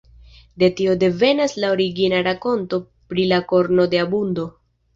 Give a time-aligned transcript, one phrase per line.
[0.61, 2.81] De tio devenas la origina rakonto
[3.13, 4.51] pri la korno de abundo.